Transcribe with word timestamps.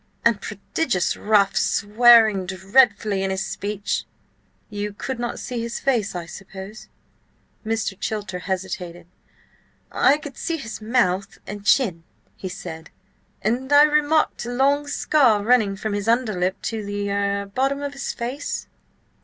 "And 0.25 0.41
prodigious 0.41 1.15
rough, 1.15 1.55
swearing 1.55 2.47
dreadfully 2.47 3.21
in 3.21 3.29
his 3.29 3.45
speech." 3.45 4.05
"You 4.67 4.93
could 4.93 5.19
not 5.19 5.37
see 5.37 5.61
his 5.61 5.79
face, 5.79 6.15
I 6.15 6.25
suppose?" 6.25 6.87
Mr. 7.63 7.95
Chilter 7.99 8.39
hesitated. 8.39 9.05
"I 9.91 10.17
could 10.17 10.37
see 10.37 10.57
his 10.57 10.81
mouth 10.81 11.37
and 11.45 11.63
chin," 11.63 12.03
he 12.35 12.49
said, 12.49 12.89
"and 13.43 13.71
I 13.71 13.83
remarked 13.83 14.43
a 14.47 14.49
long 14.49 14.87
scar 14.87 15.43
running 15.43 15.75
from 15.75 15.93
his 15.93 16.07
under 16.07 16.33
lip 16.33 16.59
to 16.63 16.83
the–er–bottom 16.83 17.83
of 17.83 17.93
his 17.93 18.11
face." 18.11 18.65